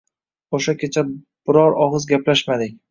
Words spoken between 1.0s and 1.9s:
biror